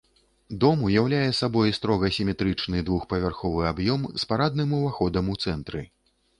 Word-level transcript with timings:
Дом 0.61 0.79
уяўляе 0.87 1.27
сабой 1.39 1.73
строга 1.79 2.09
сіметрычны 2.17 2.81
двухпавярховы 2.89 3.61
аб'ём 3.75 4.01
з 4.25 4.29
парадным 4.35 4.77
уваходам 4.81 5.33
у 5.37 5.41
цэнтры. 5.47 5.89